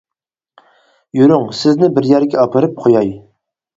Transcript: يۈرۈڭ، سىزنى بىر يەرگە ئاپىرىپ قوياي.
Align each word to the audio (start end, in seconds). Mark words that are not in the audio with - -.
يۈرۈڭ، 1.21 1.45
سىزنى 1.59 1.91
بىر 1.99 2.09
يەرگە 2.13 2.41
ئاپىرىپ 2.45 2.77
قوياي. 2.87 3.13